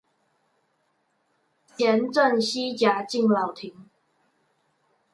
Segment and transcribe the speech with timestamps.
[1.77, 3.87] 前鎮西甲敬老亭